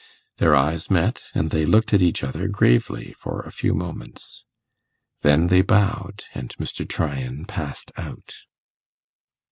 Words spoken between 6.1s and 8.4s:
and Mr. Tryan passed out.